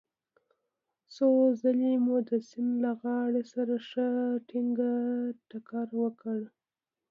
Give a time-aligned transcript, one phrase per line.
[1.15, 1.27] څو
[1.61, 4.09] ځلې مو د سیند له غاړې سره ښه
[4.47, 4.77] ټينګ
[5.49, 6.37] ټکر وکړ.